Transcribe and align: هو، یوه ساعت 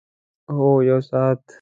هو، 0.55 0.69
یوه 0.89 1.01
ساعت 1.09 1.41